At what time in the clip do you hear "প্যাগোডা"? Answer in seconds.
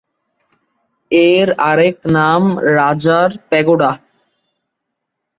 3.49-3.91